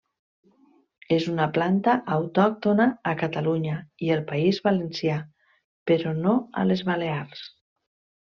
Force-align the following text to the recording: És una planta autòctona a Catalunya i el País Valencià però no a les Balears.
És 1.17 1.25
una 1.33 1.45
planta 1.57 1.93
autòctona 2.15 2.87
a 3.11 3.13
Catalunya 3.19 3.77
i 4.07 4.11
el 4.17 4.25
País 4.33 4.61
Valencià 4.69 5.19
però 5.91 6.15
no 6.23 6.35
a 6.63 6.67
les 6.71 6.83
Balears. 6.91 7.45